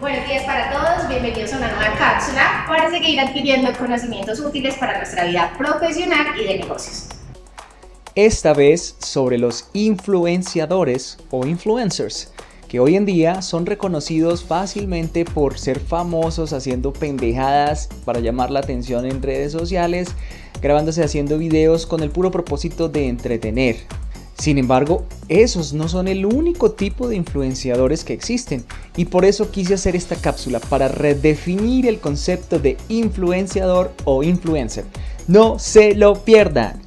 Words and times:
Buenos 0.00 0.26
días 0.26 0.44
para 0.44 0.72
todos, 0.72 1.08
bienvenidos 1.08 1.52
a 1.52 1.58
una 1.58 1.68
nueva 1.72 1.96
cápsula 1.96 2.64
para 2.66 2.90
seguir 2.90 3.20
adquiriendo 3.20 3.72
conocimientos 3.78 4.40
útiles 4.40 4.74
para 4.74 4.98
nuestra 4.98 5.24
vida 5.24 5.52
profesional 5.56 6.26
y 6.38 6.44
de 6.44 6.58
negocios. 6.58 7.08
Esta 8.16 8.52
vez 8.52 8.96
sobre 8.98 9.38
los 9.38 9.68
influenciadores 9.72 11.18
o 11.30 11.46
influencers, 11.46 12.32
que 12.68 12.80
hoy 12.80 12.96
en 12.96 13.06
día 13.06 13.40
son 13.40 13.66
reconocidos 13.66 14.42
fácilmente 14.44 15.24
por 15.24 15.58
ser 15.58 15.78
famosos 15.78 16.52
haciendo 16.52 16.92
pendejadas 16.92 17.88
para 18.04 18.18
llamar 18.18 18.50
la 18.50 18.60
atención 18.60 19.06
en 19.06 19.22
redes 19.22 19.52
sociales, 19.52 20.08
grabándose 20.60 21.04
haciendo 21.04 21.38
videos 21.38 21.86
con 21.86 22.02
el 22.02 22.10
puro 22.10 22.32
propósito 22.32 22.88
de 22.88 23.08
entretener, 23.08 23.76
sin 24.36 24.58
embargo, 24.58 25.06
esos 25.28 25.72
no 25.72 25.88
son 25.88 26.08
el 26.08 26.26
único 26.26 26.72
tipo 26.72 27.08
de 27.08 27.16
influenciadores 27.16 28.04
que 28.04 28.12
existen 28.12 28.64
y 28.96 29.04
por 29.06 29.24
eso 29.24 29.50
quise 29.50 29.74
hacer 29.74 29.94
esta 29.94 30.16
cápsula 30.16 30.58
para 30.58 30.88
redefinir 30.88 31.86
el 31.86 32.00
concepto 32.00 32.58
de 32.58 32.76
influenciador 32.88 33.92
o 34.04 34.22
influencer. 34.22 34.84
No 35.28 35.58
se 35.58 35.94
lo 35.94 36.24
pierdan. 36.24 36.82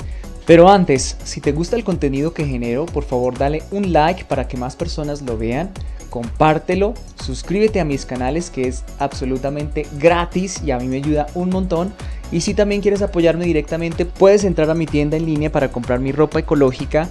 Pero 0.45 0.69
antes, 0.69 1.17
si 1.23 1.41
te 1.41 1.51
gusta 1.51 1.75
el 1.75 1.83
contenido 1.83 2.33
que 2.33 2.45
genero, 2.45 2.85
por 2.85 3.03
favor 3.03 3.37
dale 3.37 3.63
un 3.71 3.91
like 3.91 4.25
para 4.25 4.47
que 4.47 4.55
más 4.55 4.75
personas 4.75 5.21
lo 5.21 5.37
vean, 5.37 5.71
compártelo, 6.09 6.93
suscríbete 7.21 7.81
a 7.81 7.85
mis 7.85 8.05
canales 8.05 8.49
que 8.49 8.67
es 8.67 8.83
absolutamente 8.99 9.85
gratis 9.99 10.61
y 10.63 10.71
a 10.71 10.77
mí 10.77 10.87
me 10.87 10.97
ayuda 10.97 11.27
un 11.33 11.49
montón. 11.49 11.93
Y 12.31 12.41
si 12.41 12.53
también 12.53 12.81
quieres 12.81 13.01
apoyarme 13.01 13.45
directamente, 13.45 14.05
puedes 14.05 14.43
entrar 14.43 14.69
a 14.69 14.73
mi 14.73 14.85
tienda 14.85 15.17
en 15.17 15.25
línea 15.25 15.51
para 15.51 15.71
comprar 15.71 15.99
mi 15.99 16.11
ropa 16.11 16.39
ecológica 16.39 17.09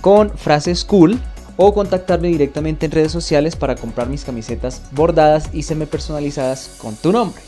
con 0.00 0.30
frases 0.30 0.84
cool 0.84 1.20
o 1.56 1.74
contactarme 1.74 2.28
directamente 2.28 2.86
en 2.86 2.92
redes 2.92 3.12
sociales 3.12 3.56
para 3.56 3.74
comprar 3.74 4.08
mis 4.08 4.24
camisetas 4.24 4.82
bordadas 4.92 5.50
y 5.52 5.64
semi 5.64 5.86
personalizadas 5.86 6.76
con 6.80 6.94
tu 6.94 7.12
nombre. 7.12 7.42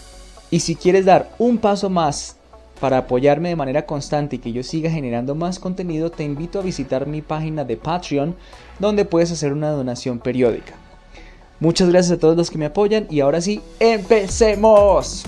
Y 0.51 0.61
si 0.61 0.75
quieres 0.75 1.05
dar 1.05 1.31
un 1.39 1.59
paso 1.59 1.89
más 1.89 2.37
para 2.81 2.99
apoyarme 2.99 3.51
de 3.51 3.57
manera 3.57 3.87
constante 3.87 4.37
y 4.37 4.39
que 4.41 4.53
yo 4.53 4.63
siga 4.63 4.91
generando 4.91 5.35
más 5.35 5.59
contenido, 5.59 6.11
te 6.11 6.25
invito 6.25 6.59
a 6.59 6.63
visitar 6.63 7.07
mi 7.07 7.23
página 7.23 7.65
de 7.65 7.77
Patreon 7.77 8.35
donde 8.79 9.05
puedes 9.05 9.31
hacer 9.31 9.53
una 9.53 9.71
donación 9.71 10.19
periódica. 10.19 10.75
Muchas 11.61 11.91
gracias 11.91 12.17
a 12.17 12.21
todos 12.21 12.37
los 12.37 12.51
que 12.51 12.59
me 12.59 12.67
apoyan 12.67 13.07
y 13.11 13.21
ahora 13.21 13.41
sí, 13.41 13.61
empecemos. 13.79 15.25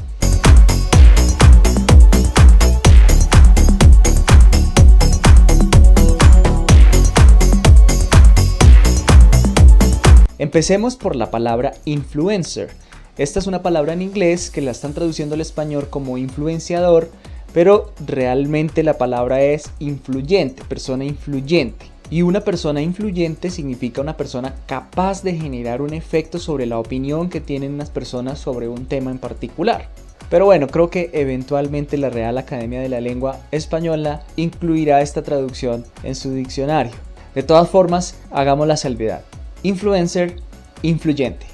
Empecemos 10.53 10.97
por 10.97 11.17
la 11.17 11.31
palabra 11.31 11.73
influencer. 11.87 12.69
Esta 13.17 13.39
es 13.39 13.47
una 13.47 13.63
palabra 13.63 13.95
en 13.95 14.03
inglés 14.03 14.51
que 14.51 14.61
la 14.61 14.73
están 14.73 14.93
traduciendo 14.93 15.35
al 15.35 15.41
español 15.41 15.89
como 15.89 16.19
influenciador, 16.19 17.09
pero 17.55 17.91
realmente 18.07 18.83
la 18.83 18.99
palabra 18.99 19.41
es 19.41 19.71
influyente, 19.79 20.63
persona 20.65 21.07
influyente. 21.07 21.87
Y 22.11 22.21
una 22.21 22.43
persona 22.43 22.83
influyente 22.83 23.49
significa 23.49 24.03
una 24.03 24.19
persona 24.19 24.55
capaz 24.67 25.23
de 25.23 25.33
generar 25.33 25.81
un 25.81 25.95
efecto 25.95 26.39
sobre 26.39 26.67
la 26.67 26.79
opinión 26.79 27.31
que 27.31 27.41
tienen 27.41 27.79
las 27.79 27.89
personas 27.89 28.39
sobre 28.39 28.69
un 28.69 28.85
tema 28.85 29.11
en 29.11 29.17
particular. 29.17 29.89
Pero 30.29 30.45
bueno, 30.45 30.67
creo 30.67 30.91
que 30.91 31.09
eventualmente 31.15 31.97
la 31.97 32.11
Real 32.11 32.37
Academia 32.37 32.83
de 32.83 32.91
la 32.91 33.01
Lengua 33.01 33.39
Española 33.53 34.23
incluirá 34.37 35.01
esta 35.01 35.23
traducción 35.23 35.87
en 36.03 36.15
su 36.15 36.35
diccionario. 36.35 36.93
De 37.35 37.43
todas 37.43 37.71
formas, 37.71 38.17
hagamos 38.31 38.67
la 38.67 38.77
salvedad 38.77 39.23
influencer 39.63 40.37
influyente. 40.83 41.47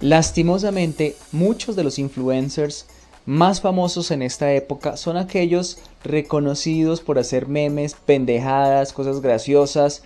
Lastimosamente, 0.00 1.16
muchos 1.32 1.74
de 1.74 1.84
los 1.84 1.98
influencers 1.98 2.86
más 3.24 3.60
famosos 3.60 4.10
en 4.12 4.22
esta 4.22 4.52
época 4.52 4.96
son 4.96 5.16
aquellos 5.16 5.78
reconocidos 6.04 7.00
por 7.00 7.18
hacer 7.18 7.48
memes, 7.48 7.94
pendejadas, 7.94 8.92
cosas 8.92 9.20
graciosas, 9.20 10.02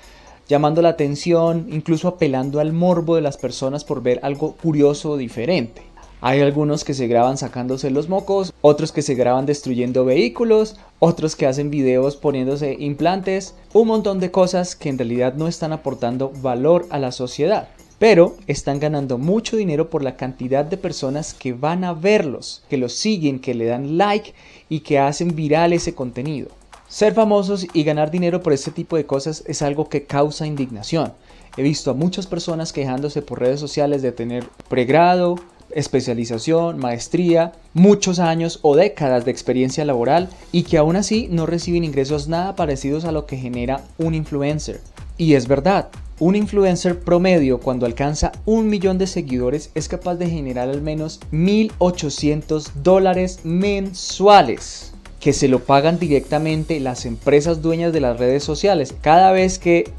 llamando 0.48 0.80
la 0.80 0.88
atención, 0.90 1.66
incluso 1.70 2.08
apelando 2.08 2.60
al 2.60 2.72
morbo 2.72 3.16
de 3.16 3.20
las 3.20 3.36
personas 3.36 3.84
por 3.84 4.02
ver 4.02 4.20
algo 4.22 4.56
curioso 4.56 5.10
o 5.10 5.16
diferente. 5.16 5.82
Hay 6.22 6.40
algunos 6.40 6.84
que 6.84 6.92
se 6.92 7.06
graban 7.06 7.38
sacándose 7.38 7.90
los 7.90 8.10
mocos, 8.10 8.52
otros 8.60 8.92
que 8.92 9.00
se 9.00 9.14
graban 9.14 9.46
destruyendo 9.46 10.04
vehículos, 10.04 10.76
otros 10.98 11.34
que 11.34 11.46
hacen 11.46 11.70
videos 11.70 12.16
poniéndose 12.16 12.76
implantes, 12.78 13.54
un 13.72 13.88
montón 13.88 14.20
de 14.20 14.30
cosas 14.30 14.76
que 14.76 14.90
en 14.90 14.98
realidad 14.98 15.32
no 15.34 15.48
están 15.48 15.72
aportando 15.72 16.30
valor 16.42 16.86
a 16.90 16.98
la 16.98 17.10
sociedad. 17.10 17.68
Pero 17.98 18.36
están 18.46 18.80
ganando 18.80 19.16
mucho 19.16 19.56
dinero 19.56 19.88
por 19.88 20.02
la 20.02 20.16
cantidad 20.16 20.66
de 20.66 20.76
personas 20.76 21.32
que 21.32 21.54
van 21.54 21.84
a 21.84 21.94
verlos, 21.94 22.64
que 22.68 22.76
los 22.76 22.92
siguen, 22.92 23.40
que 23.40 23.54
le 23.54 23.64
dan 23.64 23.96
like 23.96 24.34
y 24.68 24.80
que 24.80 24.98
hacen 24.98 25.34
viral 25.34 25.72
ese 25.72 25.94
contenido. 25.94 26.48
Ser 26.86 27.14
famosos 27.14 27.66
y 27.72 27.82
ganar 27.82 28.10
dinero 28.10 28.42
por 28.42 28.52
este 28.52 28.72
tipo 28.72 28.96
de 28.96 29.06
cosas 29.06 29.42
es 29.46 29.62
algo 29.62 29.88
que 29.88 30.04
causa 30.04 30.46
indignación. 30.46 31.14
He 31.56 31.62
visto 31.62 31.90
a 31.90 31.94
muchas 31.94 32.26
personas 32.26 32.74
quejándose 32.74 33.22
por 33.22 33.40
redes 33.40 33.60
sociales 33.60 34.02
de 34.02 34.12
tener 34.12 34.44
pregrado, 34.68 35.36
especialización, 35.74 36.78
maestría, 36.78 37.52
muchos 37.74 38.18
años 38.18 38.58
o 38.62 38.76
décadas 38.76 39.24
de 39.24 39.30
experiencia 39.30 39.84
laboral 39.84 40.28
y 40.52 40.64
que 40.64 40.78
aún 40.78 40.96
así 40.96 41.28
no 41.30 41.46
reciben 41.46 41.84
ingresos 41.84 42.28
nada 42.28 42.56
parecidos 42.56 43.04
a 43.04 43.12
lo 43.12 43.26
que 43.26 43.36
genera 43.36 43.84
un 43.98 44.14
influencer. 44.14 44.80
Y 45.16 45.34
es 45.34 45.48
verdad, 45.48 45.88
un 46.18 46.36
influencer 46.36 47.00
promedio 47.00 47.60
cuando 47.60 47.86
alcanza 47.86 48.32
un 48.44 48.68
millón 48.68 48.98
de 48.98 49.06
seguidores 49.06 49.70
es 49.74 49.88
capaz 49.88 50.16
de 50.16 50.28
generar 50.28 50.68
al 50.68 50.82
menos 50.82 51.20
1.800 51.32 52.72
dólares 52.82 53.40
mensuales 53.44 54.92
que 55.20 55.32
se 55.34 55.48
lo 55.48 55.60
pagan 55.60 55.98
directamente 55.98 56.80
las 56.80 57.04
empresas 57.04 57.60
dueñas 57.62 57.92
de 57.92 58.00
las 58.00 58.18
redes 58.18 58.42
sociales. 58.42 58.94
Cada 59.02 59.32
vez 59.32 59.58
que 59.58 59.92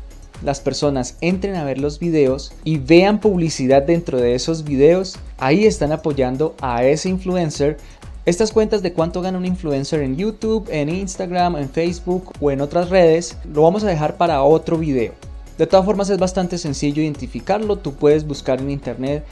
las 0.44 0.60
personas 0.60 1.18
entren 1.22 1.56
a 1.56 1.64
ver 1.64 1.78
los 1.78 2.00
videos 2.00 2.52
y 2.64 2.78
vean 2.78 3.20
publicidad 3.20 3.84
dentro 3.84 4.20
de 4.20 4.36
esos 4.36 4.64
videos, 4.64 5.18
ahí 5.38 5.66
están 5.66 5.92
apoyando 5.92 6.56
a 6.62 6.84
ese 6.84 7.10
influencer. 7.10 7.78
Estas 8.26 8.52
cuentas 8.52 8.82
de 8.82 8.94
cuánto 8.94 9.22
gana 9.22 9.38
un 9.38 9.46
influencer 9.46 10.02
en 10.02 10.16
YouTube, 10.16 10.68
en 10.72 10.90
Instagram, 10.90 11.56
en 11.56 11.70
Facebook 11.70 12.34
o 12.40 12.52
en 12.52 12.62
otras 12.62 12.90
redes, 12.90 13.38
lo 13.52 13.64
vamos 13.64 13.84
a 13.84 13.88
dejar 13.88 14.18
para 14.18 14.44
otro 14.44 14.78
video. 14.78 15.14
De 15.58 15.68
todas 15.68 15.86
formas 15.86 16.10
es 16.10 16.18
bastante 16.18 16.58
sencillo 16.58 17.02
identificarlo, 17.02 17.78
tú 17.78 17.94
puedes 17.94 18.26
buscar 18.26 18.60
en 18.62 18.72
internet 18.72 19.24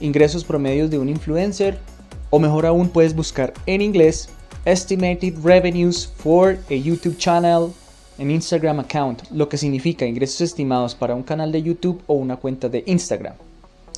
ingresos 0.00 0.44
promedios 0.44 0.90
de 0.90 0.98
un 0.98 1.08
influencer 1.08 1.78
o 2.30 2.38
mejor 2.38 2.66
aún 2.66 2.88
puedes 2.88 3.14
buscar 3.14 3.52
en 3.66 3.80
inglés 3.80 4.28
Estimated 4.64 5.34
Revenues 5.42 6.06
for 6.06 6.58
a 6.70 6.74
YouTube 6.74 7.16
Channel 7.16 7.72
en 8.18 8.30
Instagram 8.30 8.80
account, 8.80 9.22
lo 9.30 9.48
que 9.48 9.56
significa 9.56 10.04
ingresos 10.04 10.40
estimados 10.40 10.94
para 10.94 11.14
un 11.14 11.22
canal 11.22 11.52
de 11.52 11.62
YouTube 11.62 12.02
o 12.06 12.14
una 12.14 12.36
cuenta 12.36 12.68
de 12.68 12.82
Instagram. 12.86 13.34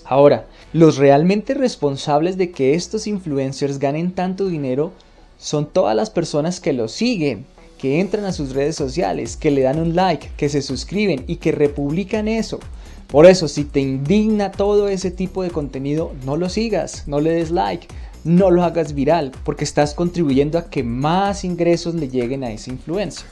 Ahora, 0.05 0.47
los 0.73 0.97
realmente 0.97 1.55
responsables 1.55 2.37
de 2.37 2.51
que 2.51 2.75
estos 2.75 3.07
influencers 3.07 3.79
ganen 3.79 4.13
tanto 4.13 4.49
dinero 4.49 4.93
son 5.39 5.67
todas 5.67 5.97
las 5.97 6.11
personas 6.11 6.61
que 6.61 6.73
los 6.73 6.93
siguen, 6.93 7.47
que 7.79 8.01
entran 8.01 8.25
a 8.25 8.33
sus 8.33 8.53
redes 8.53 8.77
sociales, 8.77 9.37
que 9.37 9.51
le 9.51 9.63
dan 9.63 9.81
un 9.81 9.97
like, 9.97 10.31
que 10.37 10.49
se 10.49 10.61
suscriben 10.61 11.25
y 11.27 11.37
que 11.37 11.53
republican 11.53 12.29
eso. 12.29 12.61
Por 13.07 13.27
eso, 13.27 13.49
si 13.49 13.65
te 13.65 13.81
indigna 13.81 14.53
todo 14.53 14.89
ese 14.89 15.11
tipo 15.11 15.43
de 15.43 15.51
contenido, 15.51 16.13
no 16.27 16.37
lo 16.37 16.49
sigas, 16.49 17.05
no 17.09 17.21
le 17.21 17.33
des 17.33 17.51
like, 17.51 17.89
no 18.23 18.51
lo 18.51 18.65
hagas 18.65 18.95
viral, 18.95 19.33
porque 19.45 19.65
estás 19.65 19.95
contribuyendo 19.95 20.59
a 20.59 20.69
que 20.69 20.83
más 20.83 21.43
ingresos 21.43 21.95
le 21.95 22.09
lleguen 22.09 22.45
a 22.45 22.53
ese 22.53 22.71
influencer. 22.71 23.27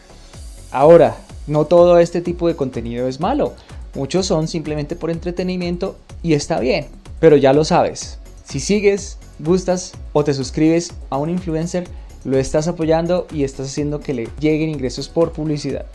Ahora, 0.71 1.17
no 1.47 1.65
todo 1.65 1.99
este 1.99 2.21
tipo 2.21 2.47
de 2.47 2.55
contenido 2.55 3.09
es 3.09 3.21
malo. 3.21 3.55
Muchos 3.95 4.27
son 4.27 4.49
simplemente 4.49 4.97
por 4.97 5.11
entretenimiento 5.11 5.97
y 6.23 6.35
está 6.35 6.61
bien. 6.61 6.89
Pero 7.21 7.37
ya 7.37 7.55
lo 7.55 7.65
sabes. 7.65 8.19
Si 8.45 8.61
sigues, 8.61 9.17
gustas 9.39 9.93
o 10.13 10.25
te 10.25 10.35
suscribes 10.35 10.93
a 11.09 11.17
un 11.17 11.31
influencer, 11.31 11.89
lo 12.25 12.37
estás 12.39 12.69
apoyando 12.69 13.27
y 13.33 13.45
estás 13.45 13.69
haciendo 13.69 14.01
que 14.01 14.13
le 14.13 14.29
lleguen 14.41 14.69
ingresos 14.69 15.09
por 15.09 15.33
publicidad. 15.33 15.87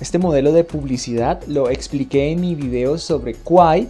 Este 0.00 0.18
modelo 0.18 0.52
de 0.52 0.64
publicidad 0.64 1.42
lo 1.46 1.68
expliqué 1.68 2.32
en 2.32 2.40
mi 2.40 2.54
video 2.54 2.96
sobre 2.96 3.34
Quai. 3.34 3.88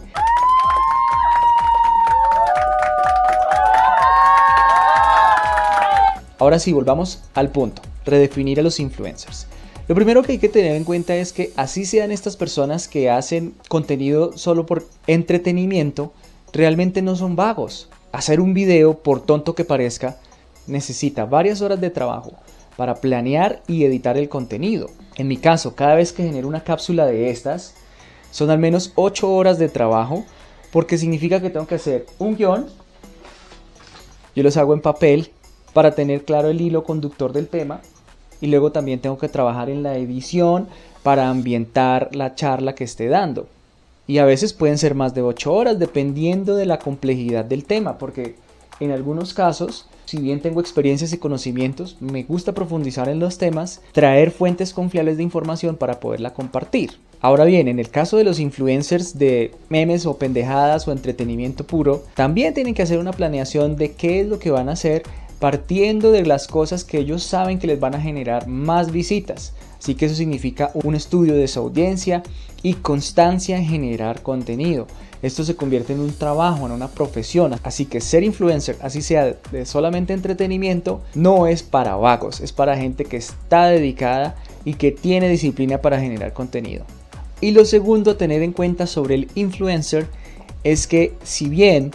Ahora 6.41 6.59
sí, 6.59 6.73
volvamos 6.73 7.23
al 7.35 7.50
punto, 7.50 7.82
redefinir 8.05 8.59
a 8.59 8.64
los 8.64 8.81
influencers. 8.81 9.47
Lo 9.87 9.95
primero 9.95 10.23
que 10.23 10.33
hay 10.33 10.39
que 10.39 10.49
tener 10.49 10.77
en 10.77 10.85
cuenta 10.85 11.15
es 11.15 11.35
que 11.35 11.53
así 11.57 11.85
sean 11.85 12.11
estas 12.11 12.39
personas 12.39 12.89
que 12.89 13.11
hacen 13.11 13.55
contenido 13.69 14.35
solo 14.35 14.65
por 14.65 14.87
entretenimiento, 15.07 16.15
realmente 16.55 17.03
no 17.03 17.17
son 17.17 17.37
vagos. 17.37 17.91
Hacer 18.11 18.41
un 18.41 18.55
video, 18.55 19.01
por 19.03 19.21
tonto 19.21 19.55
que 19.55 19.67
parezca, 19.67 20.17
necesita 20.67 21.27
varias 21.27 21.61
horas 21.61 21.83
de 21.83 21.91
trabajo 21.91 22.33
para 22.79 22.95
planear 22.95 23.63
y 23.67 23.85
editar 23.85 24.17
el 24.17 24.31
contenido. 24.31 24.89
En 25.17 25.29
mi 25.29 25.37
caso, 25.37 25.75
cada 25.75 25.97
vez 25.97 26.15
que 26.15 26.23
genero 26.23 26.49
una 26.49 26.65
cápsula 26.65 27.05
de 27.05 27.29
estas, 27.29 27.75
son 28.31 28.49
al 28.49 28.59
menos 28.59 28.93
8 28.95 29.31
horas 29.31 29.59
de 29.59 29.69
trabajo 29.69 30.25
porque 30.73 30.97
significa 30.97 31.43
que 31.43 31.51
tengo 31.51 31.67
que 31.67 31.75
hacer 31.75 32.07
un 32.19 32.37
guion, 32.37 32.69
yo 34.35 34.43
los 34.43 34.57
hago 34.57 34.73
en 34.73 34.81
papel 34.81 35.31
para 35.75 35.95
tener 35.95 36.25
claro 36.25 36.49
el 36.49 36.63
hilo 36.63 36.85
conductor 36.85 37.35
del 37.35 37.49
tema 37.49 37.83
y 38.44 38.46
luego 38.46 38.73
también 38.73 39.00
tengo 39.00 39.17
que 39.17 39.31
trabajar 39.31 39.70
en 39.70 39.82
la 39.82 39.96
edición 39.96 40.69
para 41.02 41.31
ambientar 41.31 42.14
la 42.14 42.35
charla 42.35 42.75
que 42.75 42.85
esté 42.85 43.08
dando. 43.08 43.49
Y 44.06 44.19
a 44.19 44.26
veces 44.26 44.52
pueden 44.52 44.76
ser 44.76 44.94
más 44.94 45.14
de 45.14 45.23
8 45.23 45.50
horas 45.50 45.79
dependiendo 45.79 46.55
de 46.55 46.67
la 46.67 46.79
complejidad 46.79 47.46
del 47.46 47.64
tema, 47.64 47.96
porque 47.96 48.35
en 48.81 48.91
algunos 48.91 49.32
casos, 49.32 49.87
si 50.05 50.19
bien 50.19 50.43
tengo 50.43 50.61
experiencias 50.61 51.14
y 51.14 51.17
conocimientos, 51.17 51.96
me 52.00 52.25
gusta 52.25 52.52
profundizar 52.52 53.08
en 53.08 53.19
los 53.19 53.38
temas, 53.38 53.81
traer 53.93 54.31
fuentes 54.31 54.75
confiables 54.75 55.17
de 55.17 55.23
información 55.23 55.76
para 55.76 55.99
poderla 55.99 56.35
compartir. 56.35 56.99
Ahora 57.23 57.47
bien, 57.47 57.69
en 57.69 57.79
el 57.79 57.88
caso 57.88 58.19
de 58.19 58.25
los 58.25 58.40
influencers 58.40 59.19
de 59.19 59.52
memes 59.70 60.05
o 60.05 60.19
pendejadas 60.19 60.87
o 60.87 60.93
entretenimiento 60.93 61.64
puro, 61.64 62.02
también 62.12 62.52
tienen 62.52 62.75
que 62.75 62.82
hacer 62.82 62.99
una 62.99 63.14
planeación 63.14 63.76
de 63.76 63.93
qué 63.93 64.20
es 64.20 64.29
lo 64.29 64.38
que 64.38 64.50
van 64.50 64.69
a 64.69 64.73
hacer 64.73 65.05
partiendo 65.39 66.11
de 66.11 66.25
las 66.25 66.47
cosas 66.47 66.85
que 66.85 66.99
ellos 66.99 67.23
saben 67.23 67.59
que 67.59 67.67
les 67.67 67.81
van 67.81 67.95
a 67.95 68.01
generar 68.01 68.47
más 68.47 68.91
visitas. 68.91 69.53
Así 69.79 69.95
que 69.95 70.07
eso 70.07 70.15
significa 70.15 70.71
un 70.75 70.95
estudio 70.95 71.35
de 71.35 71.49
su 71.49 71.61
audiencia 71.61 72.23
y 72.63 72.75
constancia 72.75 73.59
en 73.59 73.67
generar 73.67 74.23
contenido. 74.23 74.87
Esto 75.21 75.45
se 75.45 75.57
convierte 75.57 75.93
en 75.93 76.01
un 76.01 76.13
trabajo, 76.13 76.67
en 76.67 76.73
una 76.73 76.89
profesión. 76.89 77.55
Así 77.63 77.87
que 77.87 78.01
ser 78.01 78.25
influencer, 78.25 78.77
así 78.81 79.03
sea 79.03 79.37
de 79.53 79.67
solamente 79.67 80.13
entretenimiento, 80.13 81.03
no 81.15 81.47
es 81.47 81.63
para 81.63 81.97
vagos, 81.97 82.41
es 82.41 82.53
para 82.53 82.77
gente 82.77 83.05
que 83.05 83.17
está 83.17 83.67
dedicada 83.67 84.37
y 84.65 84.75
que 84.75 84.93
tiene 84.93 85.29
disciplina 85.29 85.79
para 85.79 86.01
generar 86.01 86.33
contenido. 86.33 86.85
Y 87.41 87.51
lo 87.51 87.65
segundo 87.65 88.13
a 88.13 88.19
tener 88.19 88.43
en 88.43 88.53
cuenta 88.53 88.87
sobre 88.87 89.17
el 89.17 89.29
influencer 89.35 90.07
es 90.63 90.87
que 90.87 91.15
si 91.23 91.49
bien 91.49 91.91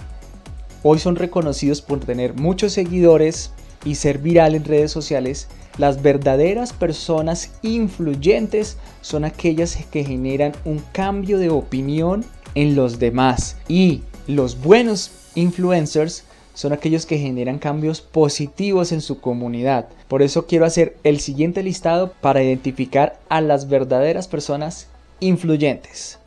hoy 0.84 1.00
son 1.00 1.16
reconocidos 1.16 1.82
por 1.82 2.00
tener 2.00 2.34
muchos 2.34 2.74
seguidores 2.74 3.52
y 3.86 3.96
ser 3.96 4.20
viral 4.20 4.56
en 4.56 4.66
redes 4.66 4.92
sociales, 4.92 5.48
las 5.78 6.02
verdaderas 6.02 6.74
personas 6.74 7.52
influyentes 7.62 8.78
son 9.02 9.24
aquellas 9.24 9.78
que 9.90 10.04
generan 10.04 10.52
un 10.66 10.82
cambio 10.92 11.38
de 11.38 11.50
opinión 11.50 12.26
en 12.56 12.76
los 12.76 13.00
demás 13.00 13.56
y 13.68 14.02
los 14.28 14.60
buenos 14.62 15.12
influencers 15.36 16.26
son 16.54 16.74
aquellos 16.74 17.06
que 17.06 17.18
generan 17.18 17.58
cambios 17.58 18.02
positivos 18.02 18.92
en 18.92 19.00
su 19.00 19.22
comunidad. 19.22 19.88
Por 20.10 20.22
eso 20.22 20.46
quiero 20.46 20.66
hacer 20.66 20.98
el 21.06 21.22
siguiente 21.22 21.64
listado 21.64 22.12
para 22.20 22.44
identificar 22.44 23.18
a 23.30 23.40
las 23.40 23.70
verdaderas 23.70 24.28
personas 24.28 24.88
influyentes. 25.22 26.20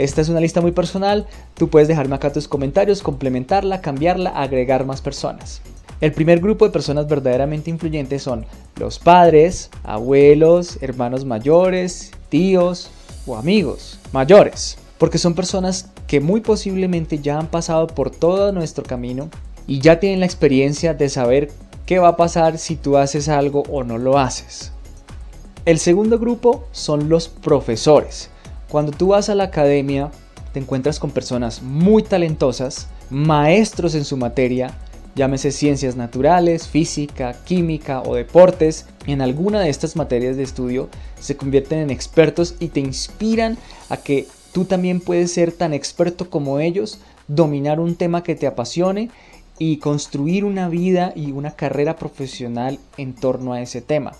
Esta 0.00 0.22
es 0.22 0.30
una 0.30 0.40
lista 0.40 0.62
muy 0.62 0.72
personal, 0.72 1.26
tú 1.52 1.68
puedes 1.68 1.86
dejarme 1.86 2.14
acá 2.14 2.32
tus 2.32 2.48
comentarios, 2.48 3.02
complementarla, 3.02 3.82
cambiarla, 3.82 4.30
agregar 4.30 4.86
más 4.86 5.02
personas. 5.02 5.60
El 6.00 6.12
primer 6.12 6.40
grupo 6.40 6.64
de 6.64 6.70
personas 6.70 7.06
verdaderamente 7.06 7.68
influyentes 7.68 8.22
son 8.22 8.46
los 8.76 8.98
padres, 8.98 9.68
abuelos, 9.84 10.78
hermanos 10.80 11.26
mayores, 11.26 12.12
tíos 12.30 12.90
o 13.26 13.36
amigos 13.36 13.98
mayores, 14.10 14.78
porque 14.96 15.18
son 15.18 15.34
personas 15.34 15.90
que 16.06 16.20
muy 16.20 16.40
posiblemente 16.40 17.18
ya 17.18 17.38
han 17.38 17.48
pasado 17.48 17.86
por 17.86 18.08
todo 18.08 18.52
nuestro 18.52 18.84
camino 18.84 19.28
y 19.66 19.80
ya 19.80 20.00
tienen 20.00 20.20
la 20.20 20.26
experiencia 20.26 20.94
de 20.94 21.10
saber 21.10 21.50
qué 21.84 21.98
va 21.98 22.08
a 22.08 22.16
pasar 22.16 22.56
si 22.56 22.74
tú 22.74 22.96
haces 22.96 23.28
algo 23.28 23.64
o 23.68 23.84
no 23.84 23.98
lo 23.98 24.18
haces. 24.18 24.72
El 25.66 25.78
segundo 25.78 26.18
grupo 26.18 26.64
son 26.72 27.10
los 27.10 27.28
profesores. 27.28 28.30
Cuando 28.70 28.92
tú 28.92 29.08
vas 29.08 29.28
a 29.28 29.34
la 29.34 29.44
academia, 29.44 30.12
te 30.52 30.60
encuentras 30.60 31.00
con 31.00 31.10
personas 31.10 31.60
muy 31.60 32.04
talentosas, 32.04 32.86
maestros 33.10 33.96
en 33.96 34.04
su 34.04 34.16
materia, 34.16 34.78
llámese 35.16 35.50
ciencias 35.50 35.96
naturales, 35.96 36.68
física, 36.68 37.34
química 37.44 38.00
o 38.00 38.14
deportes, 38.14 38.86
en 39.08 39.22
alguna 39.22 39.60
de 39.60 39.70
estas 39.70 39.96
materias 39.96 40.36
de 40.36 40.44
estudio 40.44 40.88
se 41.18 41.36
convierten 41.36 41.80
en 41.80 41.90
expertos 41.90 42.54
y 42.60 42.68
te 42.68 42.78
inspiran 42.78 43.58
a 43.88 43.96
que 43.96 44.28
tú 44.52 44.64
también 44.64 45.00
puedes 45.00 45.32
ser 45.32 45.50
tan 45.50 45.74
experto 45.74 46.30
como 46.30 46.60
ellos, 46.60 47.00
dominar 47.26 47.80
un 47.80 47.96
tema 47.96 48.22
que 48.22 48.36
te 48.36 48.46
apasione 48.46 49.10
y 49.58 49.78
construir 49.78 50.44
una 50.44 50.68
vida 50.68 51.12
y 51.16 51.32
una 51.32 51.50
carrera 51.56 51.96
profesional 51.96 52.78
en 52.98 53.16
torno 53.16 53.52
a 53.52 53.62
ese 53.62 53.80
tema. 53.80 54.12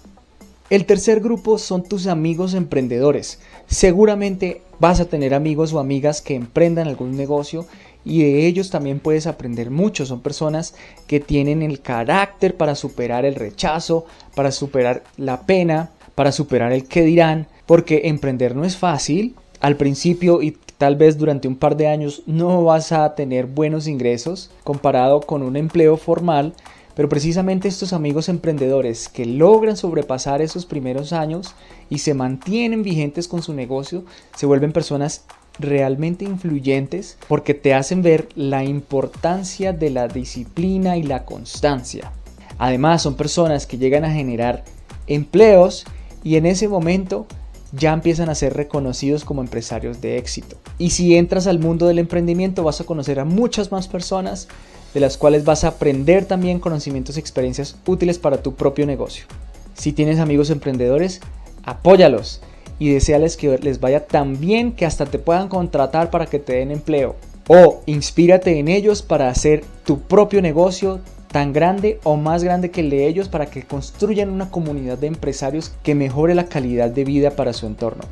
El 0.71 0.87
tercer 0.87 1.19
grupo 1.19 1.59
son 1.59 1.83
tus 1.83 2.07
amigos 2.07 2.55
emprendedores. 2.55 3.41
Seguramente 3.67 4.63
vas 4.79 5.01
a 5.01 5.07
tener 5.07 5.35
amigos 5.35 5.73
o 5.73 5.81
amigas 5.81 6.23
que 6.23 6.37
emprendan 6.37 6.87
algún 6.87 7.17
negocio 7.17 7.67
y 8.05 8.23
de 8.23 8.47
ellos 8.47 8.71
también 8.71 9.01
puedes 9.01 9.27
aprender 9.27 9.73
mucho. 9.73 10.07
Son 10.07 10.21
personas 10.21 10.77
que 11.09 11.19
tienen 11.19 11.63
el 11.63 11.81
carácter 11.81 12.57
para 12.57 12.77
superar 12.77 13.25
el 13.25 13.35
rechazo, 13.35 14.07
para 14.37 14.53
superar 14.53 15.03
la 15.17 15.41
pena, 15.41 15.91
para 16.15 16.31
superar 16.31 16.71
el 16.71 16.87
que 16.87 17.03
dirán, 17.03 17.49
porque 17.67 18.03
emprender 18.05 18.55
no 18.55 18.65
es 18.65 18.77
fácil. 18.77 19.35
Al 19.59 19.77
principio 19.77 20.41
y 20.41 20.57
tal 20.79 20.95
vez 20.95 21.19
durante 21.19 21.49
un 21.49 21.57
par 21.57 21.77
de 21.77 21.89
años 21.89 22.23
no 22.27 22.63
vas 22.63 22.93
a 22.93 23.17
tener 23.17 23.47
buenos 23.47 23.89
ingresos 23.89 24.53
comparado 24.63 25.21
con 25.21 25.43
un 25.43 25.57
empleo 25.57 25.97
formal, 25.97 26.55
pero 27.01 27.09
precisamente 27.09 27.67
estos 27.67 27.95
amigos 27.95 28.29
emprendedores 28.29 29.09
que 29.09 29.25
logran 29.25 29.79
sobrepasar 29.79 30.43
esos 30.43 30.67
primeros 30.67 31.15
años 31.15 31.55
y 31.89 32.01
se 32.01 32.13
mantienen 32.13 32.83
vigentes 32.83 33.27
con 33.27 33.43
su 33.43 33.55
negocio, 33.55 34.05
se 34.37 34.45
vuelven 34.45 34.71
personas 34.71 35.25
realmente 35.59 36.27
influyentes 36.27 37.17
porque 37.27 37.55
te 37.55 37.73
hacen 37.73 38.03
ver 38.03 38.29
la 38.35 38.65
importancia 38.65 39.73
de 39.73 39.89
la 39.89 40.09
disciplina 40.09 40.99
y 40.99 41.03
la 41.03 41.25
constancia. 41.25 42.13
Además 42.59 43.01
son 43.01 43.15
personas 43.15 43.67
que 43.67 43.79
llegan 43.79 44.05
a 44.05 44.13
generar 44.13 44.63
empleos 45.07 45.87
y 46.23 46.37
en 46.37 46.45
ese 46.45 46.69
momento 46.69 47.27
ya 47.73 47.95
empiezan 47.95 48.29
a 48.29 48.35
ser 48.35 48.53
reconocidos 48.53 49.25
como 49.25 49.41
empresarios 49.41 50.03
de 50.03 50.19
éxito. 50.19 50.59
Y 50.77 50.91
si 50.91 51.17
entras 51.17 51.47
al 51.47 51.61
mundo 51.61 51.87
del 51.87 51.99
emprendimiento 51.99 52.63
vas 52.63 52.83
a 52.83 52.85
conocer 52.85 53.21
a 53.21 53.25
muchas 53.25 53.73
más 53.73 53.89
personas 53.89 54.49
de 54.95 55.01
las 55.01 55.17
cuales 55.17 55.45
vas 55.45 55.65
a 55.65 55.69
aprender 55.69 56.25
también 56.25 56.59
conocimientos 56.59 57.17
y 57.17 57.21
experiencias 57.21 57.77
útiles 57.87 58.19
para 58.19 58.43
tu 58.43 58.55
propio 58.55 58.87
negocio. 58.87 59.27
Si 59.75 59.93
tienes 59.93 60.19
amigos 60.19 60.51
emprendedores, 60.51 61.21
apóyalos 61.63 62.41
y 62.79 62.93
deseales 62.93 63.37
que 63.37 63.59
les 63.59 63.81
vaya 63.81 64.07
tan 64.07 64.41
bien 64.41 64.73
que 64.73 64.87
hasta 64.87 65.07
te 65.07 65.19
puedan 65.19 65.49
contratar 65.49 66.11
para 66.11 66.27
que 66.27 66.39
te 66.39 66.55
den 66.55 66.71
empleo. 66.71 67.17
O 67.47 67.83
inspírate 67.87 68.59
en 68.59 68.69
ellos 68.69 69.03
para 69.03 69.29
hacer 69.29 69.65
tu 69.85 70.01
propio 70.01 70.41
negocio 70.41 71.01
tan 71.31 71.53
grande 71.53 72.01
o 72.03 72.17
más 72.17 72.43
grande 72.43 72.71
que 72.71 72.81
el 72.81 72.91
de 72.91 73.07
ellos 73.07 73.29
para 73.29 73.47
que 73.47 73.63
construyan 73.63 74.31
una 74.31 74.51
comunidad 74.51 74.99
de 74.99 75.07
empresarios 75.07 75.73
que 75.83 75.95
mejore 75.95 76.35
la 76.35 76.47
calidad 76.47 76.91
de 76.91 77.05
vida 77.05 77.31
para 77.33 77.53
su 77.53 77.67
entorno. 77.67 78.05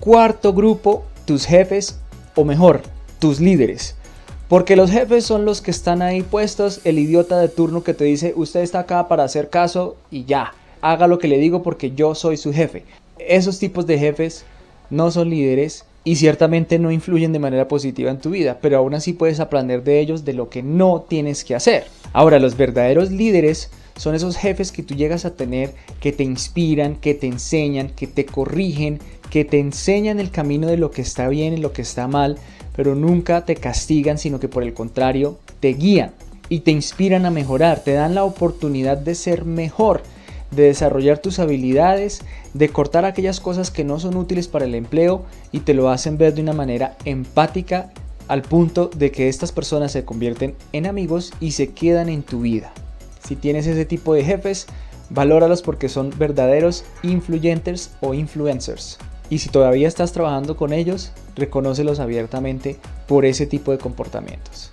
Cuarto 0.00 0.52
grupo, 0.52 1.04
tus 1.24 1.46
jefes 1.46 1.98
o 2.34 2.44
mejor, 2.44 2.82
tus 3.18 3.40
líderes. 3.40 3.96
Porque 4.48 4.76
los 4.76 4.90
jefes 4.90 5.26
son 5.26 5.44
los 5.44 5.60
que 5.60 5.70
están 5.70 6.00
ahí 6.00 6.22
puestos, 6.22 6.80
el 6.84 6.98
idiota 6.98 7.38
de 7.38 7.50
turno 7.50 7.84
que 7.84 7.92
te 7.92 8.04
dice, 8.04 8.32
usted 8.34 8.60
está 8.60 8.80
acá 8.80 9.06
para 9.06 9.24
hacer 9.24 9.50
caso 9.50 9.96
y 10.10 10.24
ya, 10.24 10.54
haga 10.80 11.06
lo 11.06 11.18
que 11.18 11.28
le 11.28 11.36
digo 11.36 11.62
porque 11.62 11.90
yo 11.90 12.14
soy 12.14 12.38
su 12.38 12.52
jefe. 12.54 12.84
Esos 13.18 13.58
tipos 13.58 13.86
de 13.86 13.98
jefes 13.98 14.46
no 14.88 15.10
son 15.10 15.28
líderes 15.28 15.84
y 16.02 16.16
ciertamente 16.16 16.78
no 16.78 16.90
influyen 16.90 17.34
de 17.34 17.38
manera 17.38 17.68
positiva 17.68 18.10
en 18.10 18.20
tu 18.20 18.30
vida, 18.30 18.58
pero 18.62 18.78
aún 18.78 18.94
así 18.94 19.12
puedes 19.12 19.38
aprender 19.38 19.84
de 19.84 20.00
ellos 20.00 20.24
de 20.24 20.32
lo 20.32 20.48
que 20.48 20.62
no 20.62 21.04
tienes 21.06 21.44
que 21.44 21.54
hacer. 21.54 21.84
Ahora, 22.14 22.38
los 22.38 22.56
verdaderos 22.56 23.10
líderes 23.10 23.70
son 23.98 24.14
esos 24.14 24.38
jefes 24.38 24.72
que 24.72 24.82
tú 24.82 24.94
llegas 24.94 25.26
a 25.26 25.34
tener 25.34 25.74
que 26.00 26.12
te 26.12 26.22
inspiran, 26.22 26.96
que 26.96 27.12
te 27.12 27.26
enseñan, 27.26 27.90
que 27.90 28.06
te 28.06 28.24
corrigen, 28.24 29.00
que 29.28 29.44
te 29.44 29.58
enseñan 29.58 30.20
el 30.20 30.30
camino 30.30 30.68
de 30.68 30.78
lo 30.78 30.90
que 30.90 31.02
está 31.02 31.28
bien 31.28 31.52
y 31.52 31.58
lo 31.58 31.74
que 31.74 31.82
está 31.82 32.08
mal, 32.08 32.38
pero 32.78 32.94
nunca 32.94 33.44
te 33.44 33.56
castigan, 33.56 34.18
sino 34.18 34.38
que 34.38 34.46
por 34.46 34.62
el 34.62 34.72
contrario, 34.72 35.36
te 35.58 35.74
guían 35.74 36.12
y 36.48 36.60
te 36.60 36.70
inspiran 36.70 37.26
a 37.26 37.30
mejorar, 37.32 37.80
te 37.80 37.92
dan 37.92 38.14
la 38.14 38.22
oportunidad 38.22 38.96
de 38.96 39.16
ser 39.16 39.44
mejor, 39.44 40.04
de 40.52 40.62
desarrollar 40.62 41.18
tus 41.18 41.40
habilidades, 41.40 42.20
de 42.54 42.68
cortar 42.68 43.04
aquellas 43.04 43.40
cosas 43.40 43.72
que 43.72 43.82
no 43.82 43.98
son 43.98 44.16
útiles 44.16 44.46
para 44.46 44.64
el 44.64 44.76
empleo 44.76 45.24
y 45.50 45.58
te 45.58 45.74
lo 45.74 45.90
hacen 45.90 46.18
ver 46.18 46.34
de 46.34 46.42
una 46.42 46.52
manera 46.52 46.96
empática 47.04 47.90
al 48.28 48.42
punto 48.42 48.88
de 48.94 49.10
que 49.10 49.28
estas 49.28 49.50
personas 49.50 49.90
se 49.90 50.04
convierten 50.04 50.54
en 50.72 50.86
amigos 50.86 51.32
y 51.40 51.50
se 51.50 51.70
quedan 51.70 52.08
en 52.08 52.22
tu 52.22 52.42
vida. 52.42 52.70
Si 53.26 53.34
tienes 53.34 53.66
ese 53.66 53.86
tipo 53.86 54.14
de 54.14 54.22
jefes, 54.22 54.68
valóralos 55.10 55.62
porque 55.62 55.88
son 55.88 56.12
verdaderos 56.16 56.84
influyentes 57.02 57.90
o 58.00 58.14
influencers. 58.14 58.98
Y 59.30 59.38
si 59.38 59.50
todavía 59.50 59.88
estás 59.88 60.12
trabajando 60.12 60.56
con 60.56 60.72
ellos, 60.72 61.12
reconócelos 61.36 62.00
abiertamente 62.00 62.76
por 63.06 63.24
ese 63.24 63.46
tipo 63.46 63.72
de 63.72 63.78
comportamientos. 63.78 64.70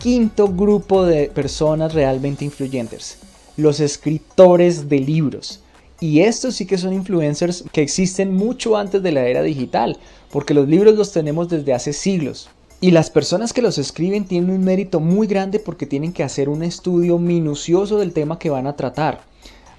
Quinto 0.00 0.48
grupo 0.48 1.04
de 1.04 1.28
personas 1.28 1.94
realmente 1.94 2.44
influyentes, 2.44 3.18
los 3.56 3.80
escritores 3.80 4.88
de 4.88 4.98
libros. 4.98 5.60
Y 6.00 6.20
estos 6.20 6.56
sí 6.56 6.66
que 6.66 6.76
son 6.76 6.92
influencers 6.92 7.64
que 7.72 7.80
existen 7.80 8.34
mucho 8.34 8.76
antes 8.76 9.02
de 9.02 9.12
la 9.12 9.26
era 9.26 9.42
digital, 9.42 9.96
porque 10.30 10.52
los 10.52 10.68
libros 10.68 10.96
los 10.96 11.12
tenemos 11.12 11.48
desde 11.48 11.72
hace 11.72 11.92
siglos. 11.92 12.50
Y 12.80 12.90
las 12.90 13.08
personas 13.08 13.52
que 13.52 13.62
los 13.62 13.78
escriben 13.78 14.26
tienen 14.26 14.50
un 14.50 14.64
mérito 14.64 15.00
muy 15.00 15.26
grande 15.26 15.58
porque 15.58 15.86
tienen 15.86 16.12
que 16.12 16.24
hacer 16.24 16.50
un 16.50 16.62
estudio 16.62 17.18
minucioso 17.18 17.96
del 17.96 18.12
tema 18.12 18.38
que 18.38 18.50
van 18.50 18.66
a 18.66 18.76
tratar. 18.76 19.22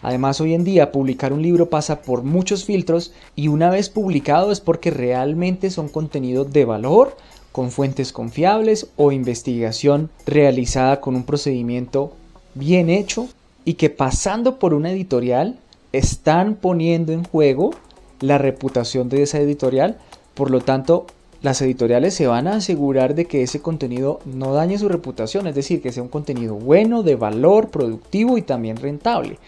Además, 0.05 0.39
hoy 0.39 0.53
en 0.53 0.63
día 0.63 0.91
publicar 0.91 1.33
un 1.33 1.41
libro 1.41 1.71
pasa 1.71 2.03
por 2.03 2.21
muchos 2.21 2.63
filtros 2.63 3.11
y 3.35 3.47
una 3.47 3.71
vez 3.71 3.89
publicado 3.89 4.51
es 4.51 4.59
porque 4.59 4.91
realmente 4.91 5.71
son 5.71 5.89
contenidos 5.89 6.53
de 6.53 6.63
valor, 6.63 7.17
con 7.51 7.71
fuentes 7.71 8.13
confiables 8.13 8.85
o 8.97 9.11
investigación 9.11 10.11
realizada 10.27 11.01
con 11.01 11.15
un 11.15 11.23
procedimiento 11.23 12.13
bien 12.53 12.91
hecho 12.91 13.29
y 13.63 13.73
que 13.73 13.89
pasando 13.89 14.59
por 14.59 14.75
una 14.75 14.91
editorial 14.91 15.57
están 15.91 16.53
poniendo 16.53 17.11
en 17.11 17.23
juego 17.23 17.71
la 18.19 18.37
reputación 18.37 19.09
de 19.09 19.23
esa 19.23 19.39
editorial. 19.39 19.97
Por 20.35 20.51
lo 20.51 20.61
tanto, 20.61 21.07
las 21.41 21.63
editoriales 21.63 22.13
se 22.13 22.27
van 22.27 22.47
a 22.47 22.57
asegurar 22.57 23.15
de 23.15 23.25
que 23.25 23.41
ese 23.41 23.59
contenido 23.59 24.19
no 24.25 24.53
dañe 24.53 24.77
su 24.77 24.87
reputación, 24.87 25.47
es 25.47 25.55
decir, 25.55 25.81
que 25.81 25.91
sea 25.91 26.03
un 26.03 26.09
contenido 26.09 26.53
bueno, 26.53 27.01
de 27.01 27.15
valor, 27.15 27.69
productivo 27.69 28.37
y 28.37 28.43
también 28.43 28.77
rentable. 28.77 29.39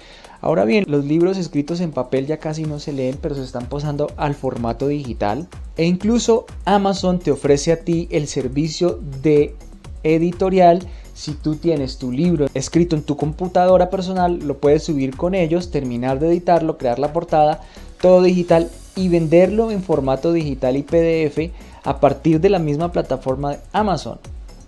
Ahora 0.48 0.64
bien, 0.64 0.86
los 0.88 1.04
libros 1.04 1.38
escritos 1.38 1.82
en 1.82 1.92
papel 1.92 2.26
ya 2.26 2.38
casi 2.38 2.64
no 2.64 2.80
se 2.80 2.94
leen, 2.94 3.18
pero 3.22 3.36
se 3.36 3.44
están 3.44 3.66
pasando 3.66 4.10
al 4.16 4.34
formato 4.34 4.88
digital. 4.88 5.46
E 5.76 5.84
incluso 5.84 6.46
Amazon 6.64 7.20
te 7.20 7.32
ofrece 7.32 7.74
a 7.74 7.82
ti 7.82 8.08
el 8.12 8.28
servicio 8.28 8.98
de 9.22 9.56
editorial 10.04 10.88
si 11.14 11.34
tú 11.34 11.58
tienes 11.58 11.98
tu 11.98 12.14
libro 12.14 12.48
escrito 12.54 12.96
en 12.96 13.04
tu 13.04 13.18
computadora 13.18 13.90
personal, 13.90 14.40
lo 14.40 14.58
puedes 14.60 14.84
subir 14.84 15.18
con 15.18 15.36
ellos, 15.36 15.70
terminar 15.70 16.18
de 16.18 16.30
editarlo, 16.30 16.78
crear 16.78 16.98
la 16.98 17.12
portada, 17.12 17.60
todo 18.00 18.22
digital 18.22 18.70
y 18.96 19.10
venderlo 19.10 19.70
en 19.70 19.84
formato 19.84 20.32
digital 20.32 20.78
y 20.78 20.84
PDF 20.84 21.52
a 21.84 22.00
partir 22.00 22.40
de 22.40 22.52
la 22.52 22.60
misma 22.60 22.94
plataforma 22.94 23.52
de 23.52 23.60
Amazon, 23.74 24.18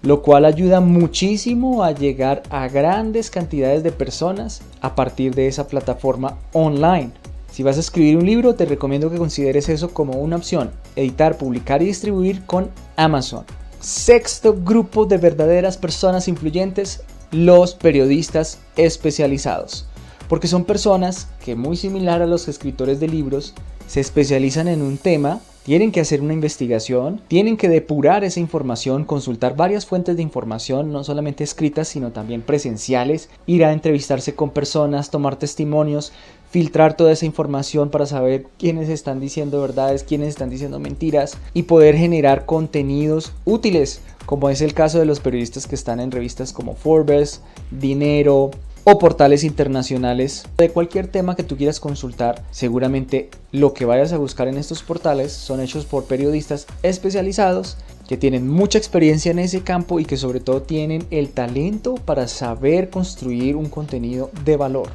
lo 0.02 0.22
cual 0.22 0.46
ayuda 0.46 0.80
muchísimo 0.80 1.84
a 1.84 1.92
llegar 1.92 2.44
a 2.50 2.68
grandes 2.68 3.30
cantidades 3.30 3.84
de 3.84 3.92
personas 3.92 4.62
a 4.82 4.96
partir 4.96 5.36
de 5.36 5.48
esa 5.48 5.68
plataforma 5.68 6.38
online. 6.54 7.12
Si 7.52 7.64
vas 7.64 7.78
a 7.78 7.82
escribir 7.82 8.18
un 8.18 8.26
libro, 8.26 8.56
te 8.56 8.66
recomiendo 8.66 9.10
que 9.10 9.18
consideres 9.18 9.68
eso 9.70 9.94
como 9.94 10.14
una 10.14 10.38
opción, 10.38 10.72
editar, 10.96 11.38
publicar 11.38 11.82
y 11.82 11.88
distribuir 11.88 12.46
con 12.46 12.70
Amazon. 12.96 13.44
Sexto 13.82 14.56
grupo 14.56 15.06
de 15.06 15.18
verdaderas 15.18 15.78
personas 15.78 16.28
influyentes, 16.28 17.02
los 17.32 17.76
periodistas 17.76 18.60
especializados. 18.78 19.88
Porque 20.28 20.48
son 20.48 20.64
personas 20.64 21.28
que 21.44 21.56
muy 21.56 21.76
similar 21.76 22.22
a 22.22 22.28
los 22.28 22.48
escritores 22.48 23.00
de 23.00 23.08
libros, 23.08 23.56
se 23.90 24.00
especializan 24.00 24.68
en 24.68 24.84
un 24.84 24.98
tema, 25.00 25.42
tienen 25.64 25.92
que 25.92 26.00
hacer 26.00 26.22
una 26.22 26.34
investigación, 26.34 27.22
tienen 27.28 27.58
que 27.58 27.70
depurar 27.70 28.24
esa 28.24 28.40
información, 28.40 29.04
consultar 29.04 29.56
varias 29.56 29.88
fuentes 29.88 30.16
de 30.16 30.22
información, 30.22 30.92
no 30.92 31.04
solamente 31.04 31.44
escritas, 31.44 31.88
sino 31.88 32.12
también 32.12 32.44
presenciales, 32.44 33.30
ir 33.48 33.66
a 33.66 33.74
entrevistarse 33.74 34.36
con 34.36 34.52
personas, 34.52 35.10
tomar 35.10 35.38
testimonios, 35.38 36.14
filtrar 36.52 36.96
toda 36.96 37.12
esa 37.12 37.26
información 37.26 37.90
para 37.90 38.06
saber 38.06 38.46
quiénes 38.60 38.90
están 38.90 39.20
diciendo 39.20 39.60
verdades, 39.60 40.04
quiénes 40.04 40.30
están 40.30 40.52
diciendo 40.52 40.80
mentiras 40.80 41.36
y 41.56 41.64
poder 41.64 41.96
generar 41.96 42.46
contenidos 42.46 43.34
útiles, 43.44 44.02
como 44.28 44.52
es 44.52 44.62
el 44.62 44.76
caso 44.76 45.00
de 45.00 45.06
los 45.06 45.20
periodistas 45.20 45.66
que 45.66 45.74
están 45.74 46.00
en 46.00 46.12
revistas 46.12 46.54
como 46.54 46.76
Forbes, 46.76 47.42
Dinero 47.72 48.52
o 48.92 48.98
portales 48.98 49.44
internacionales 49.44 50.46
de 50.58 50.72
cualquier 50.72 51.08
tema 51.08 51.36
que 51.36 51.44
tú 51.44 51.58
quieras 51.58 51.80
consultar. 51.80 52.44
Seguramente 52.50 53.30
lo 53.52 53.74
que 53.74 53.86
vayas 53.86 54.14
a 54.14 54.18
buscar 54.18 54.48
en 54.48 54.58
estos 54.58 54.82
portales 54.82 55.32
son 55.32 55.62
hechos 55.62 55.86
por 55.86 56.06
periodistas 56.06 56.66
especializados 56.82 57.78
que 58.08 58.18
tienen 58.18 58.48
mucha 58.48 58.80
experiencia 58.80 59.30
en 59.30 59.38
ese 59.38 59.62
campo 59.62 60.00
y 60.00 60.06
que 60.06 60.18
sobre 60.18 60.40
todo 60.40 60.64
tienen 60.64 61.06
el 61.12 61.30
talento 61.30 61.96
para 61.96 62.28
saber 62.28 62.90
construir 62.90 63.56
un 63.56 63.70
contenido 63.70 64.32
de 64.44 64.58
valor. 64.58 64.90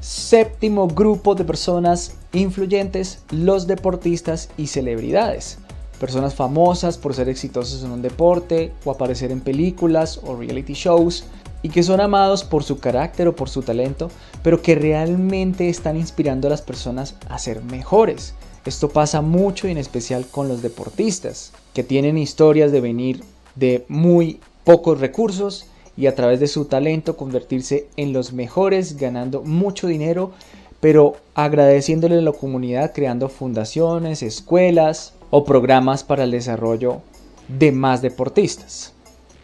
Séptimo 0.00 0.86
grupo 0.86 1.34
de 1.34 1.44
personas 1.44 2.14
influyentes, 2.32 3.18
los 3.32 3.66
deportistas 3.66 4.48
y 4.56 4.68
celebridades. 4.68 5.58
Personas 5.98 6.34
famosas 6.34 6.98
por 6.98 7.14
ser 7.14 7.28
exitosos 7.28 7.82
en 7.82 7.90
un 7.90 8.02
deporte 8.02 8.72
o 8.84 8.92
aparecer 8.92 9.32
en 9.32 9.40
películas 9.40 10.20
o 10.24 10.36
reality 10.36 10.74
shows 10.74 11.24
y 11.62 11.68
que 11.68 11.82
son 11.82 12.00
amados 12.00 12.44
por 12.44 12.64
su 12.64 12.78
carácter 12.78 13.28
o 13.28 13.36
por 13.36 13.48
su 13.48 13.62
talento, 13.62 14.10
pero 14.42 14.62
que 14.62 14.74
realmente 14.74 15.68
están 15.68 15.96
inspirando 15.96 16.48
a 16.48 16.50
las 16.50 16.62
personas 16.62 17.14
a 17.28 17.38
ser 17.38 17.62
mejores. 17.62 18.34
Esto 18.64 18.88
pasa 18.90 19.22
mucho 19.22 19.66
y 19.66 19.72
en 19.72 19.78
especial 19.78 20.26
con 20.26 20.48
los 20.48 20.62
deportistas, 20.62 21.52
que 21.74 21.82
tienen 21.82 22.18
historias 22.18 22.70
de 22.72 22.80
venir 22.80 23.24
de 23.54 23.84
muy 23.88 24.40
pocos 24.64 25.00
recursos 25.00 25.66
y 25.96 26.06
a 26.06 26.14
través 26.14 26.40
de 26.40 26.46
su 26.46 26.66
talento 26.66 27.16
convertirse 27.16 27.88
en 27.96 28.12
los 28.12 28.32
mejores, 28.32 28.96
ganando 28.96 29.42
mucho 29.42 29.86
dinero, 29.86 30.32
pero 30.80 31.16
agradeciéndole 31.34 32.18
a 32.18 32.22
la 32.22 32.32
comunidad 32.32 32.92
creando 32.92 33.28
fundaciones, 33.28 34.22
escuelas 34.22 35.14
o 35.30 35.44
programas 35.44 36.02
para 36.02 36.24
el 36.24 36.30
desarrollo 36.30 37.02
de 37.48 37.72
más 37.72 38.02
deportistas. 38.02 38.92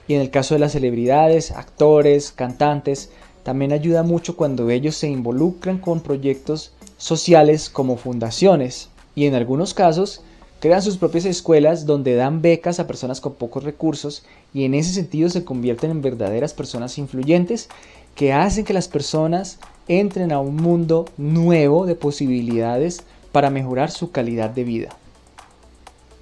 Y 0.09 0.15
en 0.15 0.21
el 0.21 0.31
caso 0.31 0.55
de 0.55 0.61
las 0.61 0.73
celebridades, 0.73 1.53
actores, 1.53 2.33
cantantes, 2.33 3.11
también 3.45 3.73
ayuda 3.73 4.03
mucho 4.03 4.37
cuando 4.37 4.69
ellos 4.71 4.97
se 4.97 5.09
involucran 5.09 5.79
con 5.79 6.01
proyectos 6.01 6.73
sociales 6.97 7.71
como 7.71 7.97
fundaciones 7.97 8.89
y 9.15 9.27
en 9.27 9.35
algunos 9.35 9.73
casos 9.73 10.21
crean 10.61 10.83
sus 10.83 10.97
propias 10.97 11.25
escuelas 11.25 11.87
donde 11.87 12.15
dan 12.15 12.43
becas 12.43 12.81
a 12.81 12.87
personas 12.87 13.21
con 13.21 13.35
pocos 13.35 13.65
recursos 13.65 14.25
y 14.53 14.65
en 14.65 14.75
ese 14.75 14.93
sentido 14.93 15.31
se 15.31 15.45
convierten 15.45 15.91
en 15.91 16.03
verdaderas 16.03 16.53
personas 16.53 16.99
influyentes 16.99 17.69
que 18.15 18.33
hacen 18.33 18.65
que 18.65 18.75
las 18.75 18.89
personas 18.89 19.59
entren 19.87 20.33
a 20.33 20.41
un 20.41 20.57
mundo 20.57 21.07
nuevo 21.17 21.87
de 21.87 21.95
posibilidades 21.95 23.03
para 23.33 23.51
mejorar 23.51 23.91
su 23.91 24.11
calidad 24.11 24.51
de 24.51 24.65
vida. 24.65 24.97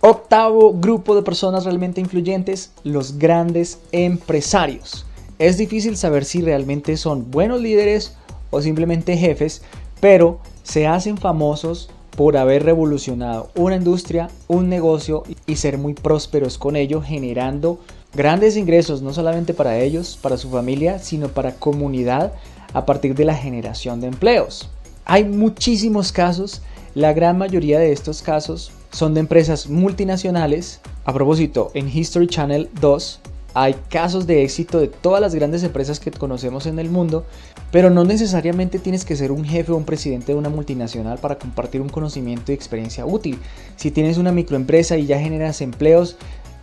Octavo 0.09 0.73
grupo 0.73 1.17
de 1.17 1.23
personas 1.23 1.65
realmente 1.65 2.01
influyentes, 2.01 2.71
los 2.85 3.19
grandes 3.19 3.81
empresarios. 3.91 5.05
Es 5.41 5.59
difícil 5.59 5.97
saber 5.97 6.25
si 6.25 6.43
realmente 6.43 6.97
son 6.97 7.33
buenos 7.33 7.61
líderes 7.61 8.15
o 8.51 8.63
simplemente 8.63 9.17
jefes, 9.17 9.63
pero 9.99 10.39
se 10.63 10.87
hacen 10.87 11.19
famosos 11.19 11.91
por 12.17 12.37
haber 12.37 12.63
revolucionado 12.63 13.51
una 13.57 13.75
industria, 13.75 14.31
un 14.47 14.69
negocio 14.69 15.25
y 15.45 15.57
ser 15.57 15.77
muy 15.77 15.95
prósperos 15.95 16.57
con 16.57 16.77
ello, 16.77 17.03
generando 17.03 17.81
grandes 18.15 18.57
ingresos 18.57 19.03
no 19.03 19.13
solamente 19.13 19.55
para 19.55 19.81
ellos, 19.81 20.17
para 20.23 20.37
su 20.37 20.49
familia, 20.51 21.01
sino 21.01 21.31
para 21.31 21.57
comunidad 21.57 22.33
a 22.75 22.87
partir 22.87 23.17
de 23.17 23.25
la 23.25 23.35
generación 23.35 24.01
de 24.01 24.07
empleos. 24.07 24.71
Hay 25.05 25.25
muchísimos 25.25 26.13
casos, 26.13 26.63
la 26.95 27.13
gran 27.13 27.39
mayoría 27.39 27.81
de 27.81 27.91
estos 27.91 28.23
casos 28.23 28.71
son 28.97 29.13
de 29.13 29.21
empresas 29.21 29.69
multinacionales. 29.69 30.81
A 31.05 31.13
propósito, 31.13 31.71
en 31.75 31.87
History 31.87 32.29
Channel 32.29 32.71
2 32.81 33.21
hay 33.53 33.75
casos 33.91 34.27
de 34.27 34.43
éxito 34.43 34.81
de 34.81 34.89
todas 34.89 35.21
las 35.21 35.35
grandes 35.35 35.63
empresas 35.65 36.01
que 36.01 36.11
conocemos 36.11 36.65
en 36.65 36.79
el 36.79 36.89
mundo, 36.89 37.27
pero 37.71 37.91
no 37.91 38.05
necesariamente 38.05 38.79
tienes 38.79 39.05
que 39.05 39.15
ser 39.15 39.33
un 39.33 39.45
jefe 39.45 39.71
o 39.73 39.77
un 39.77 39.85
presidente 39.85 40.33
de 40.33 40.39
una 40.39 40.49
multinacional 40.49 41.19
para 41.19 41.39
compartir 41.39 41.83
un 41.83 41.91
conocimiento 41.91 42.53
y 42.53 42.55
experiencia 42.55 43.05
útil. 43.05 43.39
Si 43.77 43.91
tienes 43.91 44.17
una 44.17 44.33
microempresa 44.33 44.97
y 44.97 45.05
ya 45.05 45.21
generas 45.21 45.61
empleos, 45.61 46.17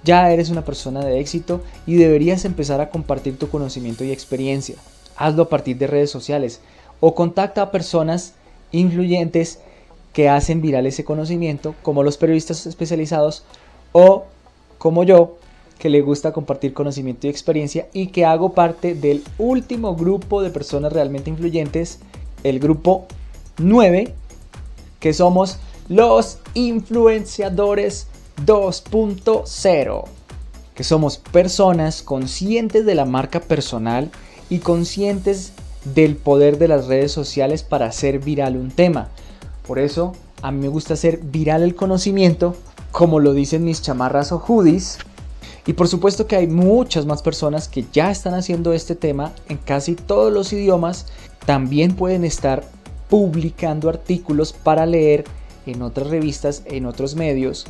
ya 0.04 0.32
eres 0.32 0.50
una 0.50 0.66
persona 0.66 1.06
de 1.06 1.20
éxito 1.20 1.62
y 1.86 1.98
deberías 1.98 2.46
empezar 2.46 2.82
a 2.82 2.90
compartir 2.90 3.38
tu 3.38 3.48
conocimiento 3.48 4.04
y 4.04 4.12
experiencia. 4.12 4.76
Hazlo 5.18 5.44
a 5.44 5.50
partir 5.50 5.78
de 5.78 5.86
redes 5.86 6.10
sociales 6.10 6.62
o 7.00 7.14
contacta 7.14 7.62
a 7.62 7.72
personas 7.72 8.34
influyentes 8.72 9.60
que 10.14 10.30
hacen 10.30 10.62
viral 10.62 10.86
ese 10.86 11.04
conocimiento, 11.04 11.76
como 11.82 12.04
los 12.04 12.18
periodistas 12.18 12.66
especializados 12.66 13.44
o 13.92 14.26
como 14.78 15.04
yo, 15.04 15.38
que 15.80 15.90
le 15.90 16.02
gusta 16.02 16.32
compartir 16.32 16.74
conocimiento 16.74 17.28
y 17.28 17.30
experiencia 17.30 17.88
y 17.92 18.08
que 18.08 18.26
hago 18.26 18.54
parte 18.54 18.96
del 18.96 19.24
último 19.38 19.96
grupo 19.96 20.42
de 20.42 20.50
personas 20.50 20.94
realmente 20.94 21.30
influyentes, 21.30 22.00
el 22.44 22.60
grupo 22.60 23.06
9, 23.58 24.14
que 25.00 25.14
somos 25.14 25.58
los 25.90 26.38
influenciadores 26.54 28.08
2.0, 28.46 30.04
que 30.76 30.84
somos 30.84 31.18
personas 31.18 32.02
conscientes 32.02 32.86
de 32.86 32.96
la 32.96 33.06
marca 33.06 33.42
personal 33.42 34.10
y 34.50 34.60
conscientes 34.60 35.54
del 35.84 36.16
poder 36.16 36.58
de 36.58 36.68
las 36.68 36.88
redes 36.88 37.12
sociales 37.12 37.64
para 37.64 37.88
hacer 37.88 38.20
viral 38.20 38.56
un 38.56 38.72
tema. 38.72 39.10
Por 39.68 39.80
eso 39.80 40.14
a 40.42 40.52
mí 40.52 40.60
me 40.60 40.68
gusta 40.68 40.94
hacer 40.96 41.20
viral 41.20 41.64
el 41.64 41.76
conocimiento, 41.76 42.56
como 42.92 43.20
lo 43.20 43.34
dicen 43.34 43.64
mis 43.64 43.82
chamarras 43.82 44.32
o 44.32 44.40
hoodies, 44.40 45.00
y 45.66 45.74
por 45.74 45.88
supuesto 45.88 46.28
que 46.28 46.36
hay 46.36 46.48
muchas 46.48 47.06
más 47.06 47.22
personas 47.22 47.68
que 47.68 47.86
ya 47.94 48.12
están 48.12 48.34
haciendo 48.34 48.74
este 48.74 48.96
tema 48.96 49.32
en 49.48 49.58
casi 49.58 49.96
todos 49.96 50.32
los 50.32 50.52
idiomas. 50.52 51.06
También 51.46 51.96
pueden 51.96 52.26
estar 52.26 52.64
publicando 53.10 53.90
artículos 53.90 54.52
para 54.52 54.86
leer 54.86 55.24
en 55.66 55.82
otras 55.82 56.08
revistas, 56.08 56.64
en 56.66 56.86
otros 56.86 57.16
medios 57.16 57.66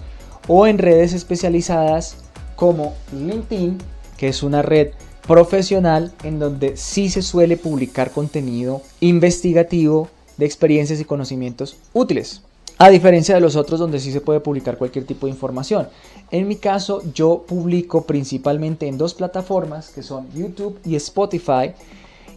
o 0.47 0.65
en 0.65 0.79
redes 0.79 1.13
especializadas 1.13 2.15
como 2.55 2.93
LinkedIn, 3.11 3.77
que 4.17 4.29
es 4.29 4.41
una 4.41 4.61
red 4.63 4.89
profesional 5.27 6.11
en 6.23 6.39
donde 6.39 6.75
sí 6.75 7.09
se 7.09 7.21
suele 7.21 7.57
publicar 7.57 8.11
contenido 8.11 8.81
investigativo 8.99 10.09
de 10.37 10.45
experiencias 10.45 10.99
y 10.99 11.05
conocimientos 11.05 11.77
útiles. 11.93 12.41
A 12.77 12.89
diferencia 12.89 13.35
de 13.35 13.41
los 13.41 13.55
otros 13.55 13.79
donde 13.79 13.99
sí 13.99 14.11
se 14.11 14.21
puede 14.21 14.39
publicar 14.39 14.77
cualquier 14.77 15.05
tipo 15.05 15.27
de 15.27 15.31
información. 15.31 15.87
En 16.31 16.47
mi 16.47 16.55
caso 16.55 17.03
yo 17.13 17.43
publico 17.47 18.05
principalmente 18.05 18.87
en 18.87 18.97
dos 18.97 19.13
plataformas 19.13 19.89
que 19.89 20.01
son 20.01 20.27
YouTube 20.33 20.79
y 20.83 20.95
Spotify 20.95 21.73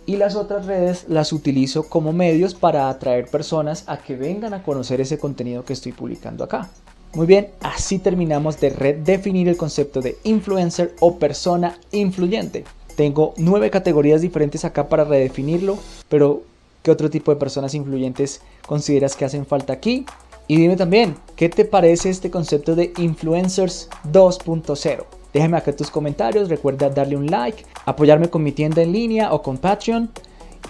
y 0.04 0.16
las 0.16 0.36
otras 0.36 0.66
redes 0.66 1.06
las 1.08 1.32
utilizo 1.32 1.88
como 1.88 2.12
medios 2.12 2.54
para 2.54 2.88
atraer 2.88 3.26
personas 3.26 3.84
a 3.86 3.98
que 3.98 4.14
vengan 4.14 4.54
a 4.54 4.62
conocer 4.62 5.00
ese 5.00 5.18
contenido 5.18 5.64
que 5.64 5.72
estoy 5.72 5.92
publicando 5.92 6.44
acá. 6.44 6.70
Muy 7.14 7.26
bien, 7.26 7.48
así 7.60 7.98
terminamos 7.98 8.60
de 8.60 8.70
redefinir 8.70 9.48
el 9.48 9.56
concepto 9.56 10.00
de 10.02 10.18
influencer 10.24 10.94
o 11.00 11.18
persona 11.18 11.78
influyente. 11.90 12.64
Tengo 12.94 13.34
nueve 13.36 13.70
categorías 13.70 14.20
diferentes 14.20 14.64
acá 14.64 14.88
para 14.88 15.04
redefinirlo, 15.04 15.78
pero 16.08 16.42
¿qué 16.86 16.92
otro 16.92 17.10
tipo 17.10 17.32
de 17.32 17.36
personas 17.36 17.74
influyentes 17.74 18.42
consideras 18.64 19.16
que 19.16 19.24
hacen 19.24 19.44
falta 19.44 19.72
aquí? 19.72 20.06
Y 20.46 20.56
dime 20.56 20.76
también, 20.76 21.16
¿qué 21.34 21.48
te 21.48 21.64
parece 21.64 22.10
este 22.10 22.30
concepto 22.30 22.76
de 22.76 22.92
influencers 22.98 23.88
2.0? 24.12 25.04
Déjame 25.34 25.56
acá 25.56 25.74
tus 25.74 25.90
comentarios, 25.90 26.48
recuerda 26.48 26.88
darle 26.88 27.16
un 27.16 27.26
like, 27.26 27.64
apoyarme 27.86 28.30
con 28.30 28.44
mi 28.44 28.52
tienda 28.52 28.82
en 28.82 28.92
línea 28.92 29.34
o 29.34 29.42
con 29.42 29.58
Patreon. 29.58 30.12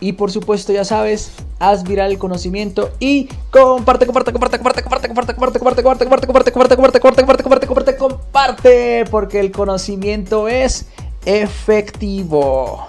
Y 0.01 0.13
por 0.15 0.31
supuesto, 0.31 0.73
ya 0.73 0.87
sabes, 0.87 1.33
haz 1.59 1.85
viral 1.85 2.13
el 2.13 2.19
conocimiento 2.19 2.93
y 2.99 3.29
comparte, 3.51 4.07
comparte, 4.07 4.33
comparte, 4.33 4.57
comparte, 4.57 4.83
comparte, 4.83 5.09
comparte, 5.09 5.35
comparte, 5.35 5.59
comparte, 5.59 5.83
comparte, 5.83 6.27
comparte, 6.27 6.53
comparte, 6.53 6.53
comparte, 6.53 7.01
comparte, 7.01 7.21
comparte, 7.21 7.43
comparte, 7.43 7.67
comparte, 7.67 7.97
comparte, 7.97 9.05
porque 9.11 9.39
el 9.39 9.53
conocimiento 9.53 10.49
es 10.49 10.87
efectivo. 11.27 12.87